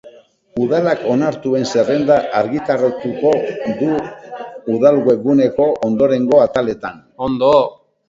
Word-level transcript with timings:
Udalak 0.61 1.03
onartuen 1.15 1.67
zerrenda 1.73 2.17
argitaratuko 2.39 3.35
du 3.83 3.93
udal-webguneko 4.79 5.71
ondorengo 5.93 6.45
ataletan: 6.51 7.03